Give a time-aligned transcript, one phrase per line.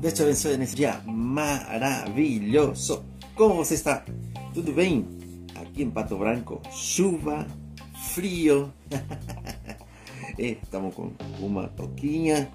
[0.00, 3.04] Deus te abençoe nesse dia maravilhoso.
[3.34, 4.02] Como você está?
[4.54, 5.06] Tudo bem?
[5.54, 7.46] Aqui em Pato Branco, chuva,
[8.14, 8.72] frio.
[10.38, 12.50] estamos com uma toquinha.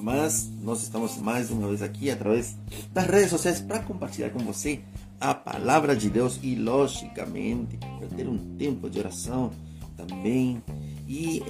[0.00, 2.56] Mas nós estamos mais uma vez aqui através
[2.92, 4.78] das redes sociais para compartilhar com você
[5.20, 9.50] a palavra de Deus e, logicamente, para ter um tempo de oração
[9.96, 10.62] também
[11.08, 11.42] e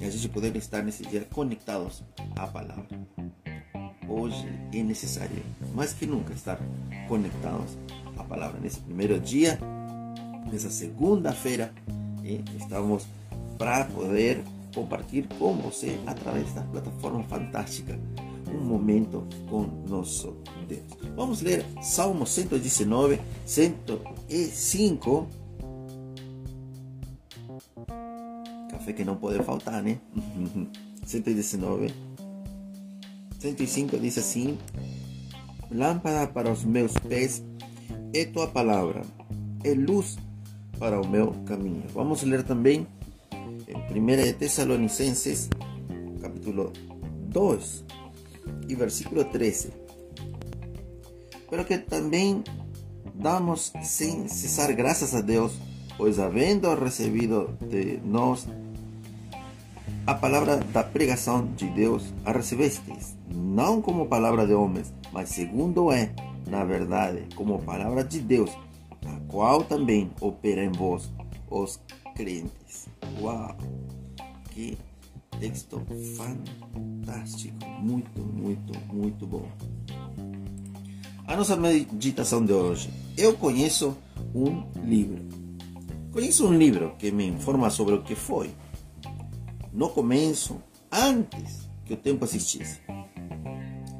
[0.00, 2.02] eh, a gente poder estar nesse dia conectados
[2.36, 2.86] à palavra.
[4.08, 5.42] Hoje é necessário,
[5.74, 6.58] mais que nunca, estar
[7.06, 7.76] conectados
[8.16, 8.58] à palavra.
[8.60, 9.58] Nesse primeiro dia,
[10.50, 11.72] nessa segunda-feira,
[12.24, 13.06] eh, estamos
[13.58, 14.42] para poder
[14.74, 17.98] compartilhar com você através desta plataforma fantástica
[18.52, 20.36] um momento com nosso
[20.66, 20.82] Deus.
[21.14, 25.28] Vamos ler Salmo 119, 105.
[28.88, 29.98] Café que não pode faltar, né?
[31.04, 31.92] 119.
[33.38, 34.58] 105 diz assim:
[35.70, 37.42] Lâmpada para os meus pés
[38.14, 39.02] é tua palavra,
[39.62, 40.16] é luz
[40.78, 41.84] para o meu caminho.
[41.92, 42.86] Vamos ler também
[43.66, 45.50] em 1 Tessalonicenses,
[46.20, 46.72] capítulo
[47.28, 47.84] 2,
[48.68, 49.70] y versículo 13.
[51.50, 52.44] Pero que también
[53.14, 55.58] damos sin cesar gracias a Dios,
[55.96, 58.46] pues habiendo recibido de nos
[60.08, 65.92] a palavra da pregação de Deus, a recebestes, não como palavra de homens, mas segundo
[65.92, 66.14] é,
[66.46, 68.50] na verdade, como palavra de Deus,
[69.04, 71.12] a qual também opera em vós,
[71.50, 71.78] os
[72.16, 72.88] crentes.
[73.20, 73.54] Uau!
[74.50, 74.78] Que
[75.38, 75.82] texto
[76.16, 79.46] fantástico, muito, muito, muito bom.
[81.26, 82.88] A nossa meditação de hoje.
[83.14, 83.94] Eu conheço
[84.34, 85.22] um livro.
[86.10, 88.50] Conheço um livro que me informa sobre o que foi
[89.78, 92.80] no começo, antes que o tempo existisse.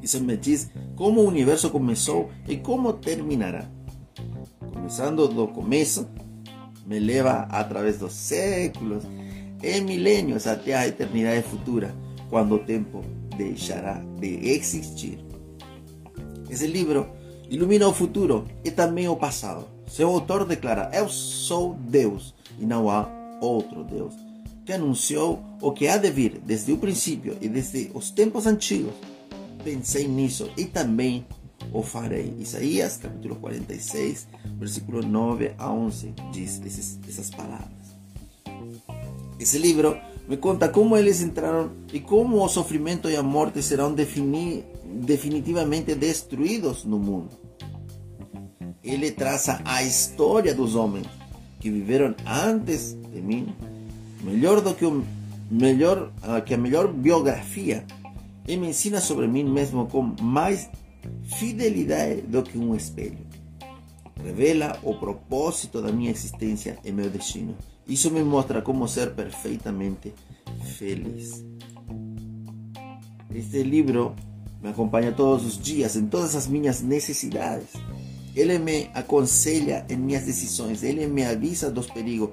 [0.02, 3.64] Isso me diz como o universo começou e como terminará.
[4.72, 6.08] Começando do começo,
[6.84, 9.04] me leva através dos séculos
[9.62, 11.94] e milênios até a eternidade futura,
[12.28, 13.04] quando o tempo
[13.36, 15.24] deixará de existir.
[16.50, 17.08] Esse livro
[17.48, 19.64] ilumina o futuro e também o passado.
[19.86, 23.08] Seu autor declara: Eu sou Deus e não há
[23.40, 24.14] outro Deus,
[24.68, 28.92] que anunciou o que há de vir desde o princípio e desde os tempos antigos.
[29.64, 31.26] Pensei nisso e também
[31.72, 32.34] o farei.
[32.38, 37.96] Isaías capítulo 46, versículo 9 a 11 diz esses, essas palavras.
[39.40, 39.98] Esse livro
[40.28, 46.84] me conta como eles entraram e como o sofrimento e a morte serão definitivamente destruídos
[46.84, 47.30] no mundo.
[48.84, 51.06] Ele traça a história dos homens
[51.58, 53.56] que viveram antes de mim,
[54.22, 55.04] melhor do que o
[55.50, 56.12] melhor
[56.44, 57.84] que a melhor biografia,
[58.46, 60.68] e me ensina sobre mim mesmo com mais
[61.38, 63.26] fidelidade do que um espelho.
[64.22, 67.56] Revela o propósito da minha existência e meu destino.
[67.86, 70.12] Isso me mostra como ser perfeitamente
[70.76, 71.44] feliz.
[73.34, 74.16] Este livro
[74.60, 77.68] me acompanha todos os dias em todas as minhas necessidades.
[78.34, 82.30] Ele me aconselha em minhas decisões, ele me avisa dos perigos.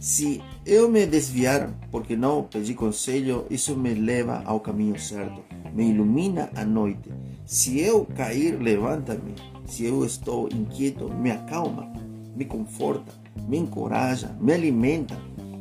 [0.00, 5.42] Se eu me desviar porque não pedi conselho, isso me leva ao caminho certo,
[5.72, 7.10] me ilumina a noite.
[7.44, 9.34] Se eu cair, levanta-me.
[9.66, 11.92] Se eu estou inquieto, me acalma,
[12.34, 13.12] me conforta
[13.46, 15.16] me encoraja, me alimenta,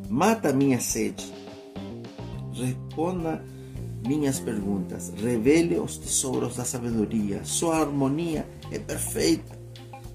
[0.09, 1.31] mata minha sede.
[2.53, 3.43] Responda
[4.05, 7.43] minhas perguntas, revele os tesouros da sabedoria.
[7.43, 9.57] Sua harmonia é perfeita,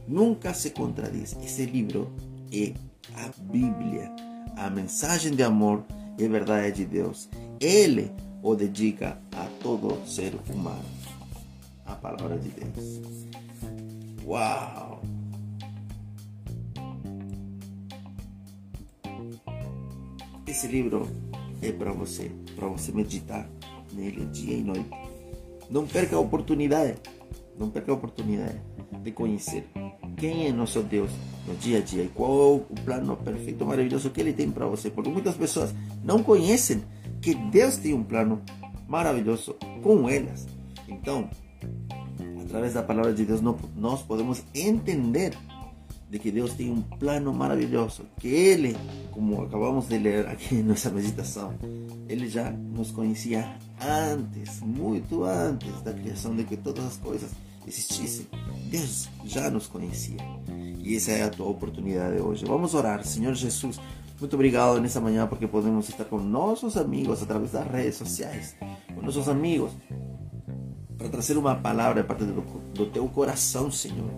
[0.09, 1.37] nunca se contradiz.
[1.43, 2.11] Esse livro
[2.53, 2.73] é
[3.15, 4.11] a Bíblia,
[4.57, 5.85] a mensagem de amor
[6.19, 7.29] e verdade de Deus.
[7.61, 8.11] Ele
[8.43, 10.85] o dedica a todo ser humano.
[11.87, 13.01] A palavra de Deus.
[14.25, 15.03] Uau!
[20.47, 21.09] Esse livro
[21.63, 23.49] é para você, para você meditar
[23.93, 24.91] nele dia e noite.
[25.71, 26.97] Não perca a oportunidade,
[27.59, 28.61] não perca a oportunidade
[29.03, 29.67] de conhecer
[30.23, 31.11] quem é nosso Deus
[31.49, 34.69] no dia a dia e qual é o plano perfeito, maravilhoso que Ele tem para
[34.69, 34.89] você.
[34.89, 35.75] Porque muitas pessoas
[36.05, 36.81] não conhecem
[37.21, 38.41] que Deus tem um plano
[38.87, 40.47] maravilhoso com elas.
[40.87, 41.29] Então,
[42.41, 43.41] através da palavra de Deus,
[43.75, 45.37] nós podemos entender
[46.09, 48.77] de que Deus tem um plano maravilhoso, que Ele,
[49.11, 51.53] como acabamos de ler aqui nessa meditação,
[52.09, 57.33] Ele já nos conhecia antes, muito antes da criação de que todas as coisas
[57.67, 58.27] existissem.
[58.71, 60.19] Deus já nos conhecia.
[60.79, 62.45] E essa é a tua oportunidade hoje.
[62.45, 63.79] Vamos orar, Senhor Jesus.
[64.19, 68.55] Muito obrigado nessa manhã porque podemos estar com nossos amigos através das redes sociais,
[68.95, 69.73] com nossos amigos,
[70.97, 72.43] para trazer uma palavra a do,
[72.73, 74.13] do teu coração, Senhor.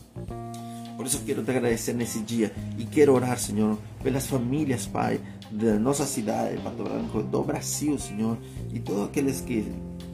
[0.97, 5.21] Por isso quero te agradecer nesse dia e quero orar, Senhor, pelas famílias, Pai,
[5.51, 8.39] da nossa cidade, Pato Branco, do Brasil, Senhor,
[8.73, 9.65] e todos aqueles que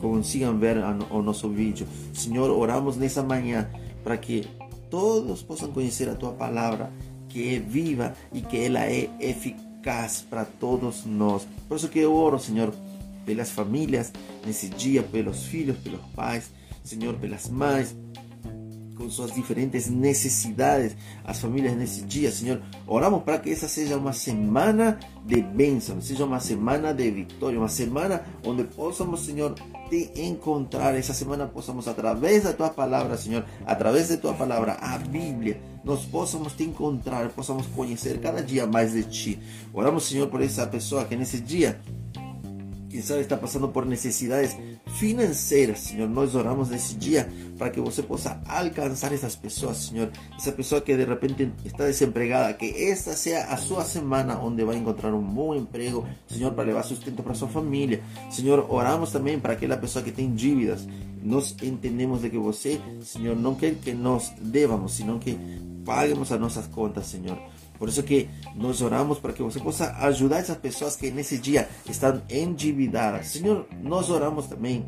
[0.01, 0.77] consigam ver
[1.11, 1.87] o nosso vídeo.
[2.13, 3.69] Senhor, oramos nessa manhã
[4.03, 4.47] para que
[4.89, 6.91] todos possam conhecer a tua palavra,
[7.29, 11.47] que é viva e que ela é eficaz para todos nós.
[11.69, 12.75] Por isso que eu oro, Senhor,
[13.25, 14.13] pelas famílias
[14.45, 16.51] nesse dia, pelos filhos, pelos pais,
[16.83, 17.95] Senhor, pelas mães,
[19.01, 20.95] com suas diferentes necessidades,
[21.25, 22.61] as famílias nesse dia, Senhor.
[22.87, 27.69] Oramos para que essa seja uma semana de bênção, seja uma semana de vitória, uma
[27.69, 29.55] semana onde possamos, Senhor,
[29.89, 30.95] te encontrar.
[30.95, 36.05] Essa semana possamos, através da tua palavra, Senhor, através da tua palavra, a Bíblia, nós
[36.05, 39.39] possamos te encontrar, possamos conhecer cada dia mais de ti.
[39.73, 41.81] Oramos, Senhor, por essa pessoa que nesse dia
[42.91, 44.57] quem sabe está passando por necessidades
[44.99, 46.09] financeiras, Senhor.
[46.09, 50.11] Nós oramos nesse dia para que você possa alcançar essas pessoas, Senhor.
[50.37, 54.77] Essa pessoa que de repente está desempregada, que esta seja a sua semana onde vai
[54.77, 58.03] encontrar um bom emprego, Senhor, para levar sustento para sua família.
[58.29, 60.89] Senhor, oramos também para aquela pessoa que tem dívidas.
[61.23, 65.39] Nós entendemos de que você, Senhor, não quer que nós devamos, senão que
[65.85, 67.39] paguemos as nossas contas, Senhor.
[67.81, 71.67] Por isso que nós oramos para que você possa ajudar essas pessoas que nesse dia
[71.89, 73.29] estão endividadas.
[73.29, 74.87] Senhor, nós oramos também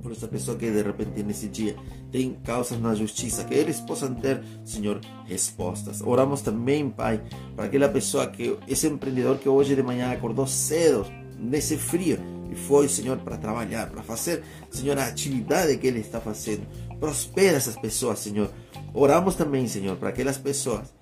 [0.00, 1.74] por essa pessoa que de repente nesse dia
[2.12, 6.00] tem causas na justiça, que eles possam ter, Senhor, respostas.
[6.02, 7.20] Oramos também, Pai,
[7.56, 11.04] para aquela pessoa que esse empreendedor que hoje de manhã acordou cedo
[11.36, 12.16] nesse frio
[12.48, 16.64] e foi, Senhor, para trabalhar, para fazer, Senhor, a atividade que ele está fazendo.
[17.00, 18.50] Prospera essas pessoas, Senhor.
[18.94, 20.92] Oramos também, Senhor, para aquelas pessoas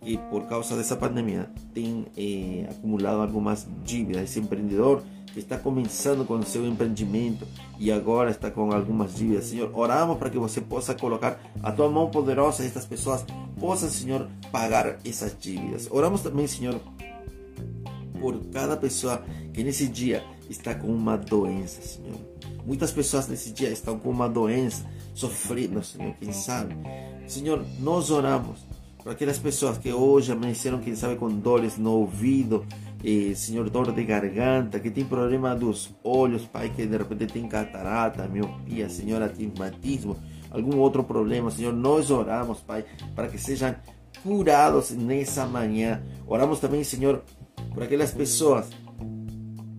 [0.00, 4.22] que por causa dessa pandemia tem eh, acumulado algumas dívidas.
[4.22, 5.02] Esse empreendedor
[5.32, 7.46] que está começando com seu empreendimento
[7.78, 9.46] e agora está com algumas dívidas.
[9.46, 13.24] Senhor, oramos para que você possa colocar a tua mão poderosa e estas pessoas
[13.60, 15.88] possam, Senhor, pagar essas dívidas.
[15.90, 16.80] Oramos também, Senhor,
[18.18, 19.22] por cada pessoa
[19.52, 22.18] que nesse dia está com uma doença, Senhor.
[22.64, 24.84] Muitas pessoas nesse dia estão com uma doença,
[25.14, 26.74] sofrendo, Senhor, quem sabe.
[27.26, 28.65] Senhor, nós oramos
[29.06, 32.66] para aquelas pessoas que hoje amanheceram, quem sabe, com dores no ouvido,
[33.36, 38.26] Senhor, dor de garganta, que tem problema dos olhos, Pai, que de repente tem catarata,
[38.26, 40.16] miopia, Senhor, astigmatismo,
[40.50, 43.76] algum outro problema, Senhor, nós oramos, Pai, para que sejam
[44.24, 46.02] curados nessa manhã.
[46.26, 47.22] Oramos também, Senhor,
[47.72, 48.66] por aquelas pessoas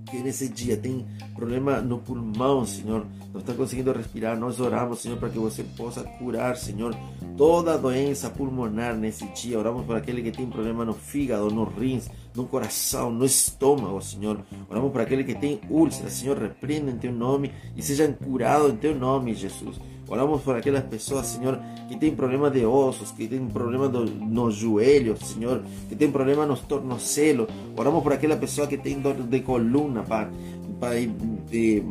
[0.10, 5.18] que nesse dia tem problema no pulmão, Senhor, não está conseguindo respirar, nós oramos, Senhor,
[5.18, 6.96] para que você possa curar, Senhor,
[7.38, 9.60] toda doença pulmonar nesse dia.
[9.60, 14.40] Oramos por aquele que tem problema no fígado, no rins, no coração, no estômago, Senhor.
[14.70, 18.78] Oramos por aquele que tem úlceras, Senhor, repreenda em teu nome e sejam curados em
[18.78, 19.80] teu nome, Jesus.
[20.10, 24.56] Oramos por aquelas pessoas, Senhor, que têm problema de ossos, que têm problema do, nos
[24.56, 27.48] joelhos, Senhor, que têm problema nos tornozelos.
[27.76, 30.30] Oramos por aquela pessoa que tem dor de coluna, Pai,
[30.80, 31.08] pai
[31.50, 31.84] de,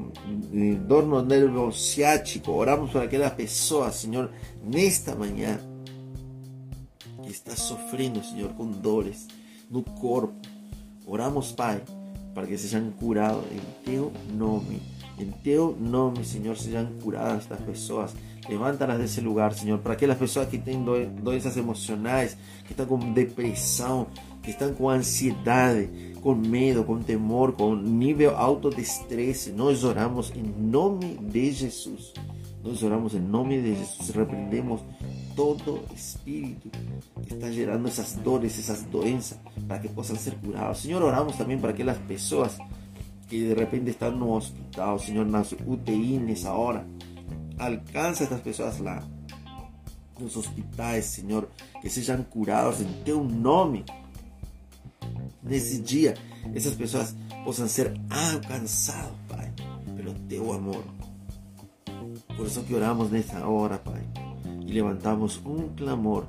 [0.50, 2.52] de dor no nervo ciático.
[2.52, 4.30] Oramos por aquela pessoa, Senhor,
[4.62, 5.58] nesta manhã,
[7.22, 9.26] que está sofrendo, Senhor, com dores
[9.70, 10.34] no corpo.
[11.06, 11.82] Oramos, Pai,
[12.34, 14.82] para que sejam curados em teu nome.
[15.18, 18.14] Em teu nome, Senhor, sejam curadas estas pessoas.
[18.48, 20.84] Levanta-las desse lugar, Senhor, para aquelas pessoas que têm
[21.20, 24.06] doenças emocionais, que estão com depressão,
[24.46, 25.90] que estão com ansiedade,
[26.22, 29.50] com medo, com temor, com nível alto de estresse.
[29.50, 32.14] Nós oramos em nome de Jesus.
[32.62, 34.10] Nós oramos em nome de Jesus.
[34.10, 34.82] Repreendemos
[35.34, 36.70] todo espírito
[37.26, 39.36] que está gerando essas dores, essas doenças,
[39.66, 40.78] para que possam ser curados.
[40.78, 42.56] Senhor, oramos também para aquelas pessoas
[43.26, 46.86] que de repente están no hospital, Señor, nas UTI nessa hora.
[47.58, 49.02] Alcanza estas pessoas lá,
[50.20, 51.48] nos hospitais, Senhor,
[51.82, 53.84] que sejam curados em teu nome.
[55.46, 56.14] Nesse dia,
[56.54, 59.52] essas pessoas possam ser alcançadas, Pai,
[59.96, 60.82] pelo teu amor.
[62.36, 64.02] Por isso que oramos nessa hora, Pai,
[64.66, 66.26] e levantamos um clamor.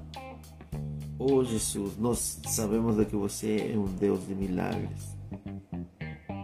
[1.20, 5.18] Oh Jesus, nós sabemos de que você é um Deus de milagres.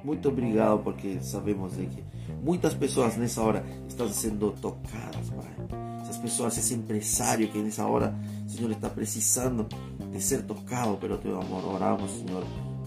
[0.03, 2.03] Muito obrigado porque sabemos de que
[2.43, 5.82] muitas pessoas nessa hora estão sendo tocadas, Pai.
[6.23, 8.15] Pessoas, esse empresário que nessa hora,
[8.47, 9.67] Senhor, está precisando
[10.11, 11.65] de ser tocado pelo Teu amor.
[11.65, 12.43] Oramos, Senhor,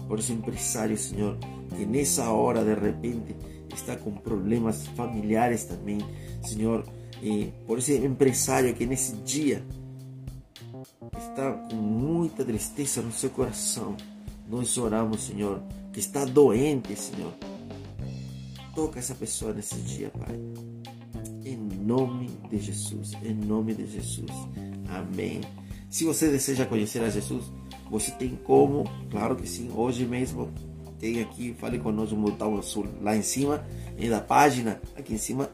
[0.07, 1.37] por esse empresário, Senhor,
[1.75, 3.35] que nessa hora de repente
[3.73, 5.99] está com problemas familiares também,
[6.43, 6.83] Senhor,
[7.21, 9.63] e por esse empresário que nesse dia
[11.17, 13.95] está com muita tristeza no seu coração
[14.49, 17.33] nós oramos, Senhor, que está doente, Senhor.
[18.73, 20.39] Toca essa pessoa nesse dia, Pai.
[21.87, 24.29] Nome de Jesus, em nome de Jesus.
[24.89, 25.39] Amém.
[25.89, 27.45] Se você deseja conhecer a Jesus,
[27.89, 30.51] você tem como, claro que sim, hoje mesmo
[30.99, 33.65] tem aqui, fale conosco no botão azul lá em cima,
[34.09, 35.49] da página, aqui em cima,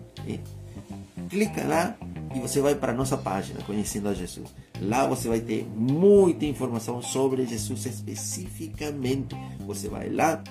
[1.29, 1.95] clica lá
[2.33, 4.49] e você vai para a nossa página, Conhecendo a Jesus.
[4.81, 9.35] Lá você vai ter muita informação sobre Jesus especificamente.
[9.67, 10.43] Você vai lá,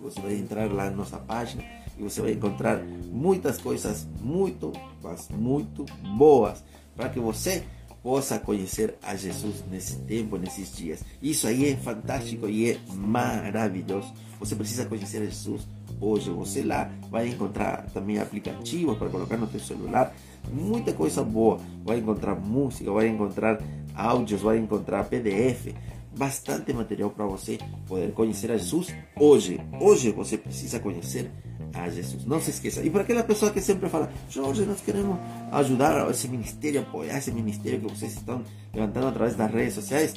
[0.00, 1.62] você vai entrar lá na nossa página
[2.00, 5.84] e você vai encontrar muitas coisas muito, mas muito
[6.16, 6.64] boas
[6.96, 7.62] para que você
[8.02, 11.04] possa conhecer a Jesus nesse tempo, nesses dias.
[11.20, 14.10] Isso aí é fantástico e é maravilhoso.
[14.38, 15.68] Você precisa conhecer Jesus
[16.00, 16.30] hoje.
[16.30, 20.14] Você lá vai encontrar também aplicativos para colocar no seu celular.
[20.50, 21.60] Muita coisa boa.
[21.84, 23.62] Vai encontrar música, vai encontrar
[23.94, 25.74] áudios, vai encontrar PDF.
[26.16, 29.60] Bastante material para você poder conhecer a Jesus hoje.
[29.80, 31.30] Hoje você precisa conhecer
[31.74, 32.24] a Jesus.
[32.24, 32.82] Não se esqueça.
[32.82, 35.18] E para aquela pessoa que sempre fala, Jorge, nós queremos
[35.52, 38.42] ajudar esse ministério, apoiar esse ministério que vocês estão
[38.74, 40.14] levantando através das redes sociais,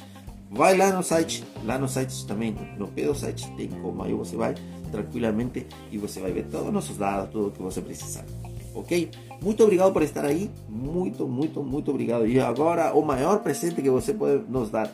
[0.50, 1.44] vai lá no site.
[1.64, 4.04] Lá no site também, no pé do site tem como.
[4.04, 4.56] Aí você vai
[4.92, 8.26] tranquilamente e você vai ver todos os nossos dados, tudo o que você precisar.
[8.74, 9.12] Ok?
[9.42, 10.50] Muito obrigado por estar aí.
[10.68, 12.26] Muito, muito, muito obrigado.
[12.26, 14.92] E agora, o maior presente que você pode nos dar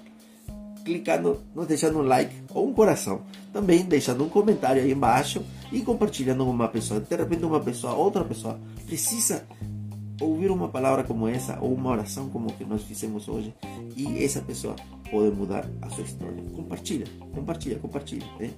[0.90, 3.22] clicando, nos deixando um like ou um coração.
[3.54, 7.00] Também deixando um comentário aí embaixo e compartilhando com uma pessoa.
[7.00, 9.46] De repente uma pessoa, outra pessoa precisa
[10.20, 13.54] ouvir uma palavra como essa ou uma oração como que nós fizemos hoje
[13.96, 14.76] e essa pessoa
[15.10, 16.44] pode mudar a sua história.
[16.56, 18.26] Compartilha, compartilha, compartilha.
[18.40, 18.52] Né?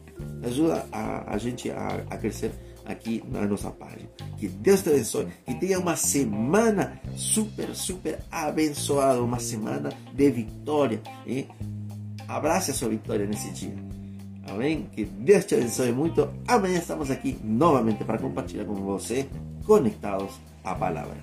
[0.43, 2.51] Ajuda a, a gente a, a crescer
[2.85, 4.09] aqui na nossa página.
[4.37, 5.27] Que Deus te abençoe.
[5.45, 9.21] Que tenha uma semana super, super abençoada.
[9.21, 11.01] Uma semana de vitória.
[11.25, 11.47] Hein?
[12.31, 13.75] Abrace a sua vitória nesse dia.
[14.47, 14.87] Amém?
[14.93, 16.29] Que Deus te abençoe muito.
[16.47, 19.27] Amanhã estamos aqui novamente para compartilhar com você,
[19.65, 21.17] conectados à palavra.